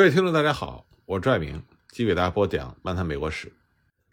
[0.00, 3.48] 各位听众，大家好，我是拽明，继续给大家播讲《漫谈美国史》。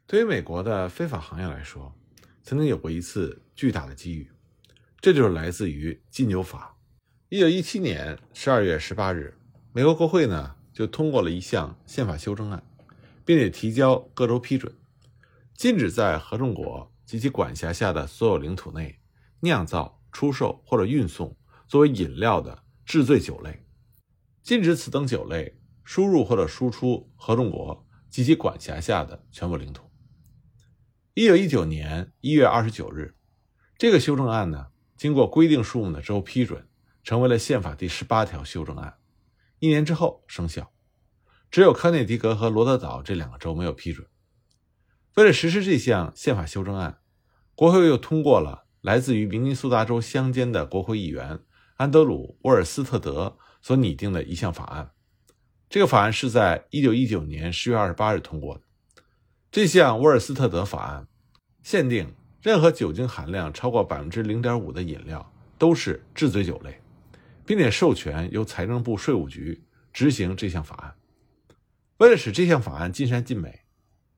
[0.05, 1.95] 对于美国的非法行业来说，
[2.43, 4.29] 曾经有过一次巨大的机遇，
[4.99, 6.75] 这就是来自于禁酒法。
[7.29, 9.33] 一九一七年十二月十八日，
[9.71, 12.61] 美国国会呢就通过了一项宪法修正案，
[13.23, 14.75] 并且提交各州批准，
[15.55, 18.99] 禁止在合众国及其管辖下的所有领土内
[19.39, 21.33] 酿造、出售或者运送
[21.65, 23.65] 作为饮料的制醉酒类，
[24.43, 25.56] 禁止此等酒类。
[25.87, 29.89] 输入或者输出合众国及其管辖下的全部领土。
[31.13, 33.15] 一九一九年一月二十九日，
[33.77, 34.67] 这个修正案呢，
[34.97, 36.67] 经过规定数目的州批准，
[37.05, 38.97] 成为了宪法第十八条修正案。
[39.59, 40.73] 一年之后生效，
[41.49, 44.05] 只有康涅狄格和罗德岛这两个州没有批准。
[45.15, 46.99] 为了实施这项宪法修正案，
[47.55, 51.39] 国会又通过了来自于明尼苏达州乡间的国会议员
[51.77, 54.91] 安德鲁·沃尔斯特德所拟定的一项法案。
[55.69, 58.61] 这个法案是在一九一九年十月二十八日通过的。
[59.51, 61.07] 这项沃尔斯特德法案
[61.61, 66.79] 限定，任何酒精含量超过百分之零点五的饮料都是制醉酒类，
[67.45, 70.95] 并且授权由财政部税务局执行这项法案。
[71.97, 73.61] 为了使这项法案尽善尽美，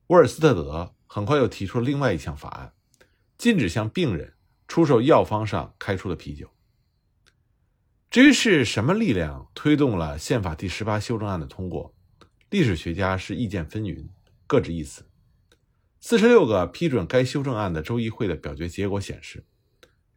[0.08, 2.72] 沃尔斯特德很快又提出了另外一项法案，
[3.36, 4.34] 禁止向病人
[4.68, 6.48] 出售药方上开出的啤酒。
[8.10, 11.94] 至于是什么力量推动了宪法第十八修正案的通过，
[12.50, 14.08] 历史学家是意见纷纭，
[14.48, 15.04] 各执一词。
[16.00, 19.44] 四十六个批准该修正案的州议会的表决结果显示，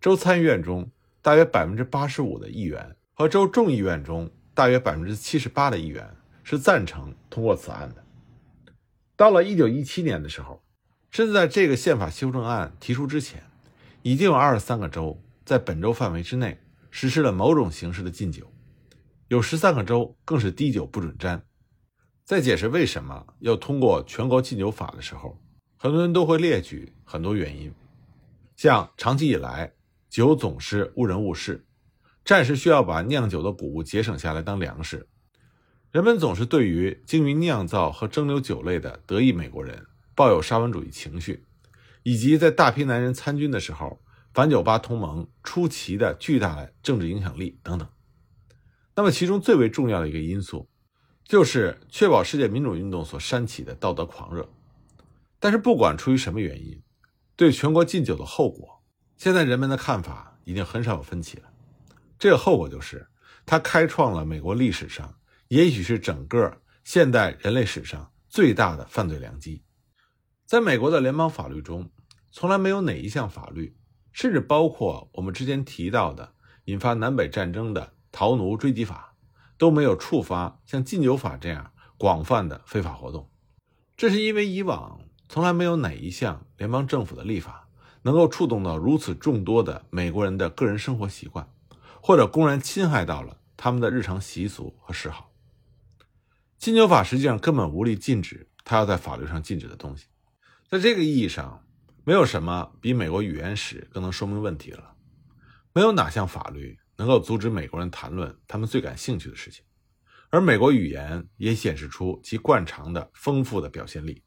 [0.01, 0.89] 州参议院中
[1.21, 8.03] 大约百分之八十五的议员和州众议院中大约百分之七十八的议员是赞成通过此案的。
[9.15, 10.63] 到了一九一七年的时候，
[11.11, 13.43] 甚至在这个宪法修正案提出之前，
[14.01, 16.57] 已经有二十三个州在本州范围之内。
[16.95, 18.53] 实施了某种形式的禁酒，
[19.27, 21.43] 有十三个州更是滴酒不准沾。
[22.23, 25.41] 在解释为什么要通过全国禁酒法的时候，
[25.75, 27.73] 很多人都会列举很多原因，
[28.55, 29.73] 像长期以来
[30.07, 31.65] 酒总是误人误事，
[32.23, 35.07] 战时需要把酿酒的谷物节省下来当粮食，
[35.91, 39.83] 人们总是对于精于酿造和蒸馏酒类的得意美国人
[40.13, 41.43] 抱有沙文主义情绪，
[42.03, 43.99] 以及在大批男人参军的时候。
[44.33, 47.87] 反酒吧同盟出奇的巨大政治影响力等等，
[48.95, 50.67] 那么其中最为重要的一个因素，
[51.23, 54.49] 就是确保世界民主运动所煽起的道德狂热。
[55.39, 56.81] 但是不管出于什么原因，
[57.35, 58.81] 对全国禁酒的后果，
[59.17, 61.49] 现在人们的看法已经很少有分歧了。
[62.17, 63.07] 这个后果就是，
[63.45, 65.15] 它开创了美国历史上，
[65.49, 69.63] 也许是整个现代人类史上最大的犯罪良机。
[70.45, 71.91] 在美国的联邦法律中，
[72.31, 73.75] 从来没有哪一项法律。
[74.13, 76.33] 甚至包括我们之前提到的
[76.65, 79.15] 引发南北战争的逃奴追缉法，
[79.57, 83.27] 都没有触发像禁酒法这样广泛的非法活动。
[83.97, 87.67] 这是因为以往从来没有哪一项联邦政府的立法
[88.03, 91.49] 能够触动到如此众多的美国人的个人生活习惯，
[91.99, 95.31] 或者公然侵害到了他们的日常习俗和嗜好。
[96.59, 100.05] 禁酒法实际上根本无力禁止他要在法律上禁止的东西，
[100.69, 101.62] 在这个意义上。
[102.05, 104.95] 没有什么比美国语言史更能说明问题了。
[105.73, 109.63] 没有哪项法律能够阻止美国人谈论他们最感兴趣的事情，
[110.29, 114.21] 而美国语言也显示出其惯常的丰富的表现力。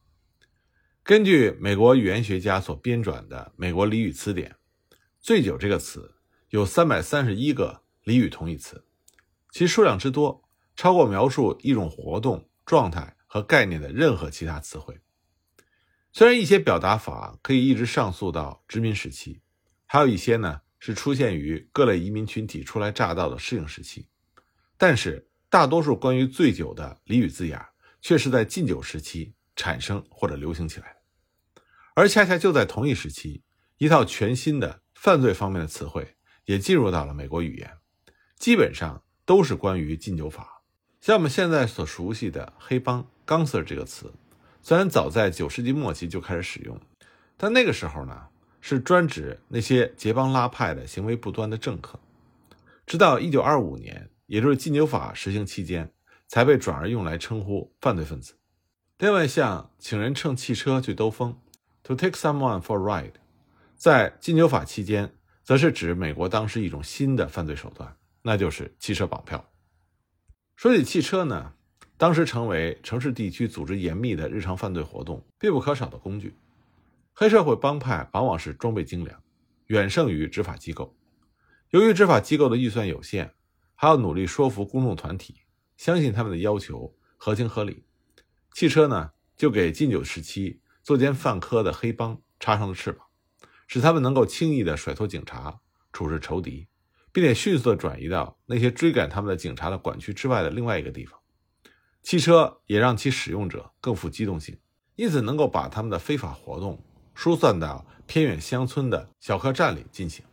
[1.02, 4.50] 根据美国语言学家所编纂的《美国俚语词典》
[5.20, 6.16] ，“醉酒”这个词
[6.48, 8.86] 有三百三十一个俚语同义词，
[9.52, 10.42] 其数量之多
[10.74, 14.98] 超过描述一种活动、状态和概念的任何其他词汇。
[16.16, 19.42] 虽然一些表达法可以一直上溯到殖民时期，
[19.84, 24.08] 还有一些呢是出现于各类移民群体初来乍到的适应时期，
[24.78, 27.62] 但是大多数关于醉酒的俚语字眼
[28.00, 30.96] 却是在禁酒时期产生或者流行起来。
[31.94, 33.42] 而恰恰就在同一时期，
[33.76, 36.16] 一套全新的犯罪方面的词汇
[36.46, 37.76] 也进入到了美国语言，
[38.38, 40.62] 基本上都是关于禁酒法。
[40.98, 44.14] 像我们现在所熟悉的“黑帮 ”“gangster” 这个词。
[44.66, 46.76] 虽然早在九世纪末期就开始使用，
[47.36, 48.26] 但那个时候呢，
[48.60, 52.00] 是专指那些结帮拉派的行为不端的政客。
[52.84, 55.92] 直到一九二五年，也就是禁酒法实行期间，
[56.26, 58.34] 才被转而用来称呼犯罪分子。
[58.98, 61.38] 另外，像请人乘汽车去兜风
[61.84, 63.14] （to take someone for a ride），
[63.76, 65.14] 在禁酒法期间，
[65.44, 69.48] 则是指美国当时一种新的犯罪手段，那就是汽车绑票。
[70.56, 71.52] 说起汽车呢？
[71.98, 76.34] 当时成为城市地区组织严密的日常犯罪活动必不可少的工具。
[77.14, 79.22] 黑社会帮派往往是装备精良，
[79.68, 80.94] 远胜于执法机构。
[81.70, 83.32] 由于执法机构的预算有限，
[83.74, 85.40] 还要努力说服公众团体
[85.78, 87.84] 相信他们的要求合情合理。
[88.52, 93.06] 汽车呢，就给禁酒时期作奸犯科的黑帮插上了翅膀，
[93.66, 95.60] 使他们能够轻易地甩脱警察，
[95.92, 96.68] 处置仇敌，
[97.10, 101.18] 并且迅速地转移到那些追赶他们的警察的管区之外的另外一个地方。
[102.06, 104.56] 汽车也让其使用者更富机动性，
[104.94, 106.80] 因此能够把他们的非法活动
[107.16, 110.24] 疏散到偏远乡村的小客栈里进行。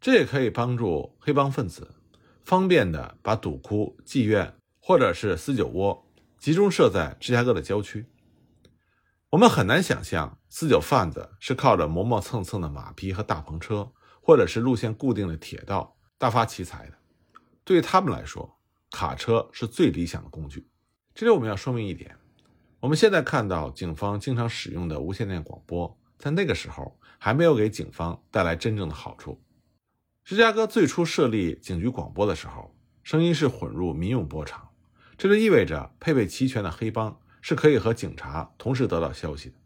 [0.00, 1.94] 这也可以帮助黑帮分子
[2.44, 6.04] 方便地把赌窟、妓院或者是私酒窝
[6.40, 8.04] 集中设在芝加哥的郊区。
[9.30, 16.98] 我们很难想象私酒贩子是靠着磨磨蹭蹭的马匹和大篷车，或者是路线固定的铁道大发其财的。
[17.62, 18.58] 对于他们来说，
[18.90, 20.66] 卡车是最理想的工具。
[21.14, 22.16] 这里我们要说明一点：
[22.80, 29.42] 我们现在看到警方经常使用的无线电广播，在那个时候还没有给警方带来真正的好处。
[30.24, 34.70] 芝加哥最初设立警局广播的时候，声音是混入民用波长，
[35.18, 39.56] 这就意味着配备齐全的黑帮是可以和警察同时得到消息的。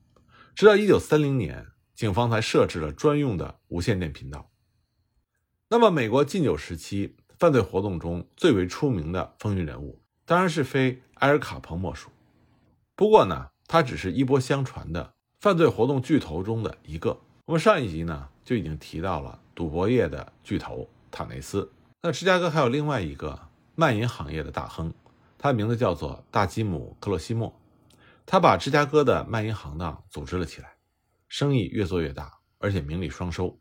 [0.56, 4.50] 直到1930年，警方才设置了专用的无线电频道。
[5.69, 11.00] 那么，美国禁酒时期犯罪活动中最为出名的风云人物，当然是非。
[11.20, 12.11] 埃尔卡彭莫属，
[12.94, 17.19] 不过呢，他只是一波相传的犯罪活动巨头中的一个。
[17.46, 21.73] 我们上一集呢就已经提到了赌博业的巨头塔内斯。
[22.02, 24.93] 那芝加哥还有另外一个卖淫行业的大亨，
[25.38, 27.58] 他的名字叫做大吉姆·克洛西莫。
[28.26, 30.76] 他把芝加哥的卖淫行当组织了起来，
[31.29, 33.58] 生意越做越大，而且名利双收。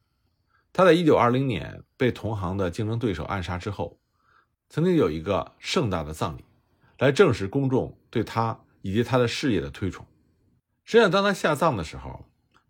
[0.74, 3.98] 他在1920年被同行的竞争对手暗杀之后，
[4.68, 6.44] 曾经有一个盛大的葬礼。
[7.00, 10.06] 来证实公众对他以及他的事业的推崇。
[10.84, 12.24] 实际上，当他下葬的时候，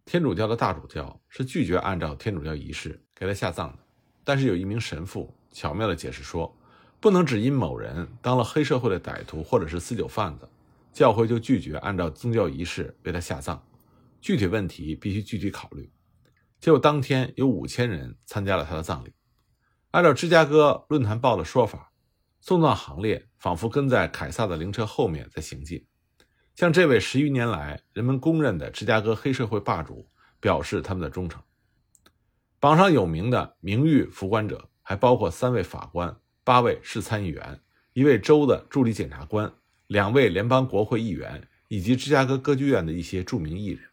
[0.06, 3.80] 天主教的大主教是拒绝按照天主教仪式给他下葬的。
[4.24, 6.56] 但是有一名神父巧妙地解释说，
[7.00, 10.50] 不能只因某人当了黑社会的歹徒或者是私酒贩子，
[10.92, 13.62] 教会就拒绝按照宗教仪式为他下葬。
[14.22, 15.92] 具体问题必须具体考虑。
[16.60, 19.14] 结果当天有五千人参加了他的葬礼。
[19.92, 21.92] 按照芝加哥论坛报的说法。
[22.46, 25.84] 送葬行列仿佛跟在凯撒的灵车后面在行进，
[26.54, 30.08] 向这位十余年来人们公认的芝加哥黑社会霸主
[30.40, 31.42] 表示他们的忠诚。
[32.60, 37.60] 榜上有名的名誉扶棺者还包括三位法官、八位市参议员、
[37.94, 39.52] 一位州的助理检察官、
[39.88, 43.90] 两位联邦国会议员以及芝加哥歌剧院的一些著名艺人。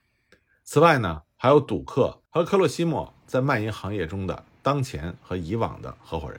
[0.63, 6.39] 此外呢，还有赌客和克洛西莫在卖淫行业中的当前和以往的合伙人。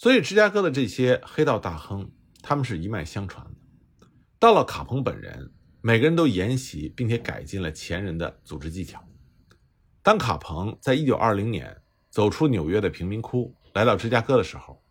[0.00, 2.10] 所以，芝加哥的这些黑道大亨，
[2.40, 4.08] 他们是一脉相传的。
[4.38, 5.52] 到了卡彭本人，
[5.82, 9.04] 每个人都沿袭并且改进了前人的组织技巧。
[10.02, 14.82] 当卡彭在1920年走出纽约的贫民窟，来到芝加哥的时候，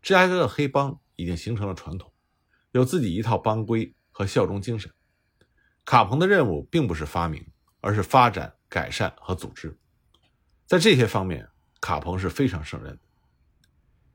[0.00, 2.12] 芝加哥的黑帮已经形成了传统，
[2.70, 4.92] 有自己一套帮规和效忠精神。
[5.84, 7.44] 卡彭的任务并不是发明，
[7.80, 9.76] 而是发展、改善和组织。
[10.66, 11.48] 在这些方面，
[11.80, 13.00] 卡彭是非常胜任的。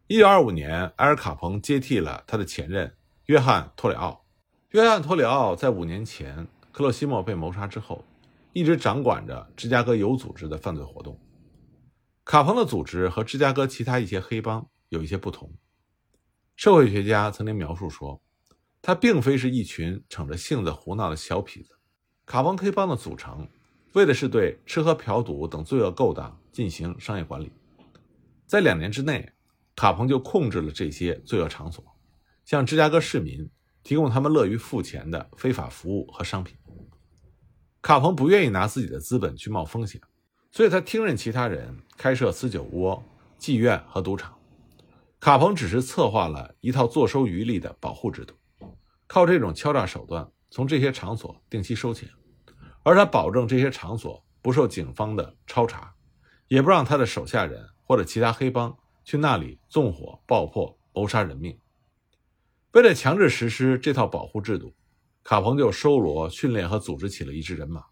[0.10, 2.96] 一九二五年，埃尔卡彭接替了他的前任
[3.26, 4.26] 约翰托里奥。
[4.70, 8.06] 约翰托里奥在五年前克洛西莫被谋杀之后，
[8.54, 11.20] 一直掌管着芝加哥有组织的犯罪活动。
[12.24, 15.54] 卡彭的组织和芝加哥其他一些黑帮有一些不同。
[16.56, 18.22] 社会学家曾经描述说，
[18.82, 21.78] 他并非是一群逞着性子胡闹的小痞子。
[22.26, 23.46] 卡彭黑帮的组成，
[23.92, 27.52] 为的是对吃喝嫖赌等罪恶勾当进行商业管理。
[28.46, 29.34] 在两年之内。
[29.78, 31.86] 卡彭就控制了这些罪恶场所，
[32.44, 33.48] 向芝加哥市民
[33.84, 36.58] 提供他们乐于付钱的非法服务和商品。
[37.80, 40.02] 卡彭不愿意拿自己的资本去冒风险，
[40.52, 43.02] 所以他听任其他人开设私酒窝、
[43.40, 44.36] 妓院和赌场。
[45.20, 48.34] 卡彭只是策划了一套坐收渔利的保护制度，
[49.06, 52.10] 靠这种敲诈手段从这些场所定期收钱，
[52.82, 55.94] 而他保证这些场所不受警方的抄查，
[56.48, 58.76] 也不让他的手下人或者其他黑帮。
[59.08, 61.58] 去那里纵火、爆破、谋杀人命。
[62.74, 64.76] 为了强制实施这套保护制度，
[65.24, 67.86] 卡彭就收罗、训练和组织起了一支人马。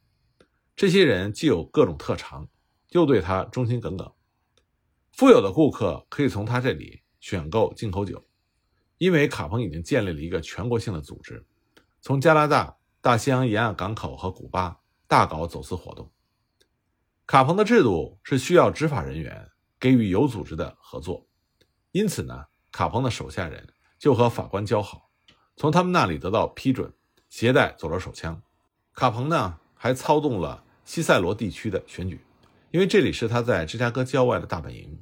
[0.75, 2.49] 这些人既有各种特长，
[2.89, 4.11] 又对他忠心耿耿。
[5.13, 8.21] 富有的顾客可以从他这里选购进口酒，
[8.97, 11.45] 因为卡彭已经建立了一个全国性的组织，
[12.01, 16.11] 从加拿大、大西洋沿岸港口和古巴大搞走私活动。
[17.25, 19.49] 卡彭的制度是需要执法人员。
[19.85, 21.27] 给予有组织的合作，
[21.91, 25.11] 因此呢，卡彭的手下人就和法官交好，
[25.57, 26.91] 从他们那里得到批准，
[27.29, 28.41] 携带左轮手枪。
[28.95, 32.19] 卡彭呢，还操纵了西塞罗地区的选举，
[32.71, 34.99] 因为这里是他在芝加哥郊外的大本营。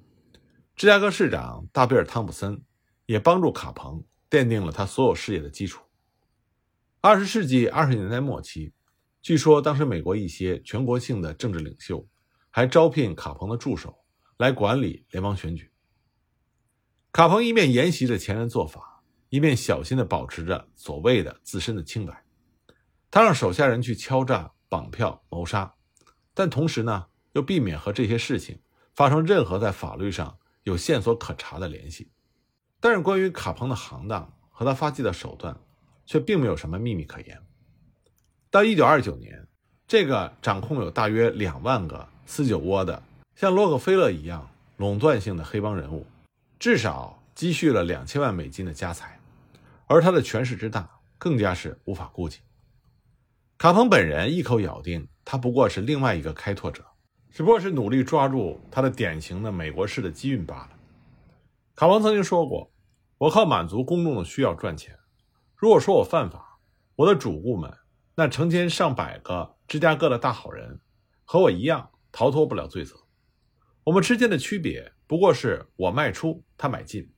[0.76, 2.62] 芝加哥市长大贝尔·汤普森
[3.06, 5.82] 也帮助卡彭奠定了他所有事业的基础。
[7.00, 8.74] 二十世纪二十年代末期，
[9.22, 12.06] 据说当时美国一些全国性的政治领袖
[12.50, 14.03] 还招聘卡彭的助手
[14.44, 15.72] 来管理联邦选举。
[17.14, 22.26] 卡彭一面沿袭着前人做法，一面小心地保持着所谓的自身的清白。
[23.10, 25.74] 他让手下人去敲诈、绑票、谋杀，
[26.34, 28.60] 但同时呢，又避免和这些事情
[28.94, 32.12] 发生任何在法律上有线索可查的联系。
[32.82, 35.58] 但是，关于卡彭的行当和他发迹的手段，
[36.06, 37.42] 却并没有什么秘密可言。
[38.52, 39.48] 到一九二九年，
[39.88, 43.02] 这个掌控有大约两万个私酒窝的，
[43.36, 46.06] 像洛克菲勒一样垄断性的黑帮人物，
[46.60, 49.20] 至少积蓄了两千万美金的家财，
[49.88, 52.40] 而他的权势之大，更加是无法估计。
[53.58, 56.86] 卡彭本人一口咬定，他不过是另外一个开拓者，
[57.32, 60.70] 只不过是努力抓住他的典型的美国式的机运罢了。
[61.76, 62.72] 卡彭曾经说过
[63.18, 65.00] ：“我靠满足公众的需要赚钱。
[65.56, 66.60] 如果说我犯法，
[66.96, 67.74] 我的主顾们
[68.16, 70.80] 那成千上百个芝加哥的大好人，
[71.26, 73.03] 和我一样逃脱不了罪责。
[73.86, 77.14] 我们之间的区别不过是我卖出，他买进。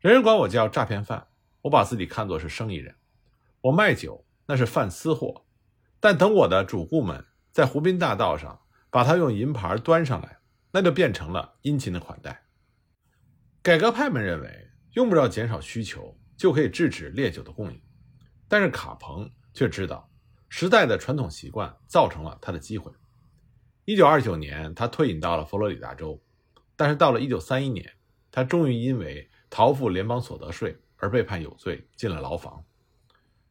[0.00, 1.26] 人人管我叫诈骗犯，
[1.62, 2.94] 我把自己看作是生意人。
[3.60, 5.44] 我卖酒，那是贩私货。”
[6.00, 8.60] 但等我的主顾们在湖滨大道上
[8.90, 10.38] 把它用银盘端上来，
[10.70, 12.44] 那就变成了殷勤的款待。
[13.62, 17.82] 改革派们认为用不着减少需求就可以制止烈酒的供应，
[18.48, 20.10] 但是卡彭却知道
[20.48, 22.92] 时代的传统习惯造成了他的机会。
[23.86, 26.18] 一九二九年，他退隐到了佛罗里达州，
[26.74, 27.92] 但是到了一九三一年，
[28.30, 32.64] 他终于因为逃付联邦所得税而被判有罪，进了牢房。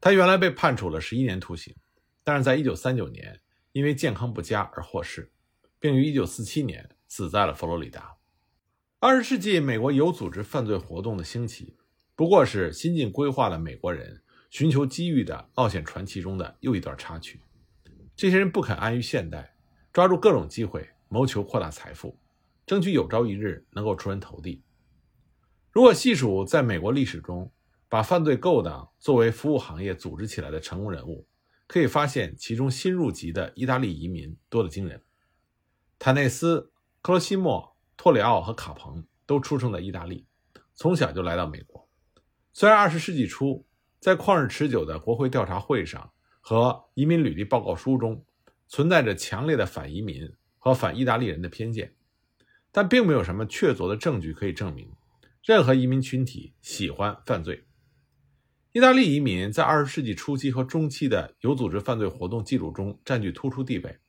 [0.01, 1.75] 他原来被判处了十一年徒刑。
[2.23, 3.39] 但是在1939年，
[3.73, 5.31] 因为健康不佳而获释，
[5.79, 8.15] 并于1947年死在了佛罗里达。
[8.99, 11.77] 二十世纪美国有组织犯罪活动的兴起，
[12.15, 17.41] 不过是新近规划了美国人寻求机遇的冒险传奇中的又一段插曲。
[18.15, 19.52] 这些人不肯安于现代，
[19.93, 22.17] 抓住各种机会，谋求扩大财富，
[22.65, 24.63] 争取有朝一日能够出人头地。
[25.69, 27.51] 如果细数在美国历史中
[27.87, 31.27] 把犯罪勾当作为服务行业组织起来的成功人物，
[31.67, 34.99] 可以发现，其中新入籍的意大利移民多得惊人。
[35.99, 36.71] 坦内斯、
[37.03, 40.25] 克罗西莫、托里奥和卡彭都出生在意大利，
[40.73, 41.87] 从小就来到美国。
[42.51, 43.63] 虽然二十世纪初，
[43.99, 48.25] 在旷日持久的国会调查会上和移民履历报告书中
[48.73, 51.93] 存在着强烈的反移民和反意大利人的偏见，
[52.71, 54.89] 但并没有什么确凿的证据可以证明
[55.43, 57.65] 任何移民群体喜欢犯罪。
[58.71, 63.99] 意大利移民在二十世纪初期和中期的有组织犯罪活动记录中占据突出地位。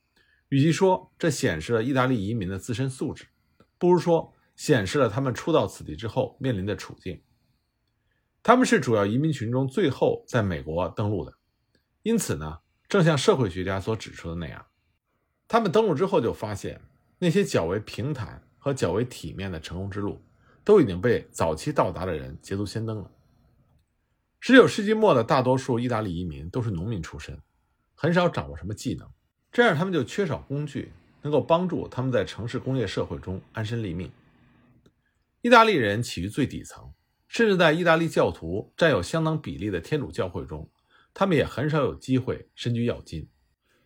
[0.49, 3.27] 与其说这显示了意大利移民的自身素质，
[3.77, 7.21] 不如说显示了他们初到此地之后面临的处境。
[8.41, 11.35] 他们是主要移民群中最后在美国登陆的，
[12.01, 12.57] 因此呢，
[12.87, 14.65] 正像社会学家所指出的那样，
[15.47, 16.81] 他们登陆之后就发现
[17.19, 20.21] 那些较为平坦和较为体面的成功之路，
[20.63, 23.11] 都已经被早期到达的人捷足先登了。
[24.39, 27.39] 十九世纪末的大多数意大利移民都是农民出身，
[27.95, 29.09] 很少掌握什么技能，
[29.51, 30.91] 这样他们就缺少工具，
[31.23, 34.11] 能够帮助他们在城市工业社会中安身立命。
[35.41, 36.93] 意大利人起于最底层，
[37.27, 40.69] 甚至在意大利教徒占有相当比例的天主教会中，
[41.15, 43.27] 他们也很少有机会身居要津。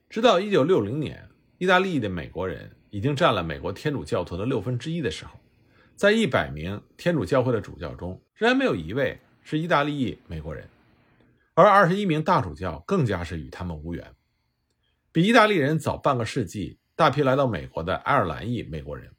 [0.10, 5.40] 直到一九六零年，意大利的美国人已经占了美国天主教徒的六分之一的时候，
[5.96, 9.18] 在一百名天主教会的主教中，仍然没有一位。
[9.42, 10.70] 是意大利裔美国人，
[11.56, 14.14] 而二十一名大主教更加是与他们无缘。
[15.12, 19.12] 比意大利人早半个世纪大批来到美国的爱尔兰裔美国人，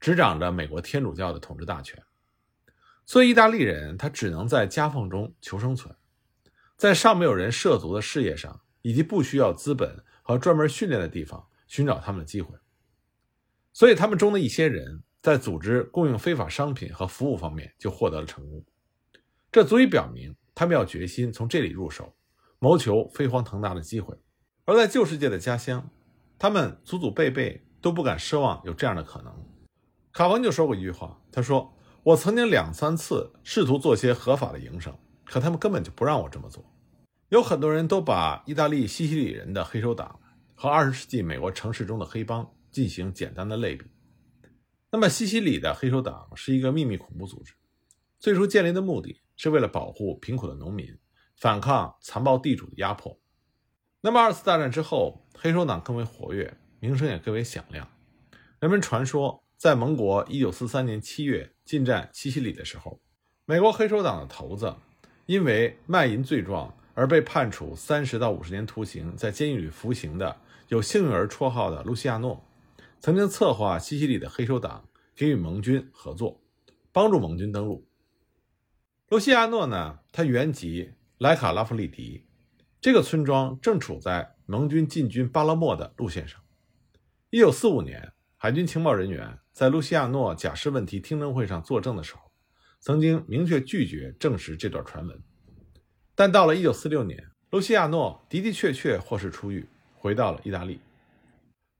[0.00, 2.02] 执掌着美国天主教的统治大权。
[3.04, 5.94] 所以，意大利人他只能在夹缝中求生存，
[6.76, 12.54] 在尚没有人涉足的事业上，以及不需要资本和专门训练的地方寻找他们的机会。
[13.72, 18.64] 所以，他们中的一些人在组织供应非法商品和服务方面就获得了成功。
[19.50, 22.14] 这足以表明，他们要决心从这里入手，
[22.58, 24.14] 谋求飞黄腾达的机会。
[24.64, 25.90] 而在旧世界的家乡，
[26.38, 29.32] 他们祖祖辈辈都不敢奢望有这样的可能。
[30.12, 36.64] 卡文就说过一句话，他说：“我曾经两三次试图做些合法的营生，可他们根本就不让我这么做。”
[37.28, 40.18] 有很多人都把意大利西西里人的黑手党
[40.54, 43.84] 和二十世纪美国城市中的黑帮进行简单的类比。
[44.90, 47.52] 那么，西西里的黑手党是一个秘密恐怖组织，
[48.18, 49.20] 最初建立的目的。
[49.38, 50.98] 是为了保护贫苦的农民，
[51.36, 53.20] 反抗残暴地主的压迫。
[54.00, 57.86] 那么二次大战之后，黑手党更为活跃，名声也更为响亮。
[58.60, 63.02] 人们传说，在盟国1943年7月进占西西里的时候，
[63.44, 64.74] 美国黑手党的头子
[65.26, 70.36] 因为卖淫罪状而被判处三十到五十年徒刑，在监狱里服刑的
[70.68, 72.42] 有“幸运儿”绰号的卢西亚诺，
[73.00, 76.40] 曾经策划西西里的黑手党给予盟军合作，
[76.92, 77.86] 帮助盟军登陆。
[79.08, 82.24] 卢西亚诺呢，他原籍莱卡拉夫利迪，
[82.80, 86.40] 这个村庄正处在盟军进军巴勒莫的路线上。
[87.30, 92.25] 一九四五年，海军情报人员在卢西亚诺假释问题听证会上作证的时候，
[92.86, 95.20] 曾经明确拒绝证实这段传闻。
[96.14, 99.66] 但到了一九四六年，卢西亚诺的的确确获释出狱，
[99.96, 100.78] 回到了意大利。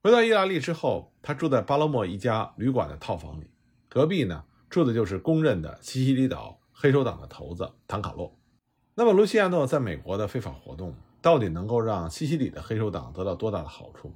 [0.03, 3.47] 回到意大利之后，他住在巴勒莫一家旅馆的套房里，
[3.89, 6.61] 隔壁呢住的就是公认的西西里岛。
[6.73, 8.37] 黑手党的头子唐卡洛，
[8.97, 14.13] 那么卢西亚诺在美国的非法活动到底能够让西西里的黑手党得到多大的好处？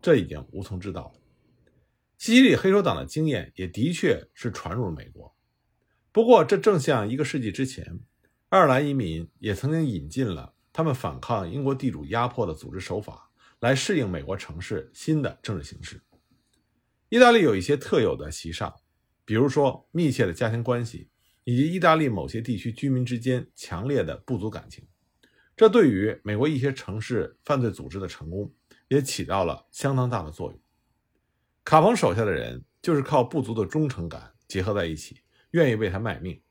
[0.00, 1.20] 这已经无从知道了。
[2.16, 5.32] 西西里黑手党的经验也的确是传入了美国，
[6.12, 8.00] 不过这正像一个世纪之前，
[8.48, 16.02] 爱尔兰移民也曾经引进了他们反抗英国地主压迫的组织手法，来适应美国城市新的政治形势。
[17.08, 18.74] 意大利有一些特有的习尚，
[19.24, 21.08] 比如说密切的家庭关系。
[21.44, 24.86] 以及意大利某些地区居民之间强烈的部族感情，
[25.56, 28.52] 这对于美国一些城市犯罪组织的成功
[28.88, 30.60] 也起到了相当大的作用。
[31.64, 36.42] 卡彭手下的人就是靠部族的忠诚感结合在一起，愿意为他卖命，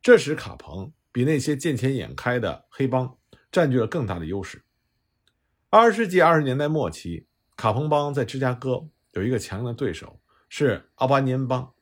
[0.00, 3.18] 这使卡彭比那些见钱眼开的黑帮
[3.50, 4.64] 占据了更大的优势。
[5.70, 11.72] 二十世纪二十年代末期，卡彭帮在芝加哥有一个强硬的对手，是奥巴尼恩帮。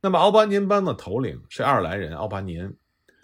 [0.00, 2.76] 那么，奥巴尼恩帮的头领是爱尔兰人奥巴尼恩，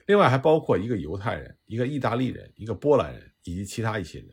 [0.06, 4.28] 另外还包括一个犹太人、一个意大利人、一个波兰人以及其他一些人。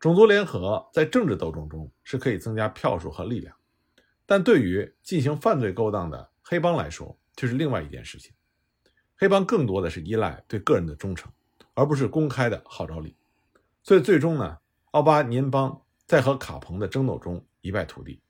[0.00, 3.54] 种族联合在政治斗争中是可以增加票数和力量，
[4.26, 8.32] 但对于进行犯罪勾当的黑帮来说，却是另外一件事情。
[9.16, 11.30] 黑帮更多的是依赖对个人的忠诚，
[11.74, 13.16] 而不是公开的号召力。
[13.82, 14.58] 所以，最终呢，
[14.90, 18.20] 奥巴尼恩帮在和卡彭的争斗中一败涂地。